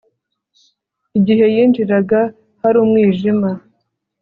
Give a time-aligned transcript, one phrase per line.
[1.17, 2.21] Igihe yinjiraga
[2.61, 3.49] hari umwijima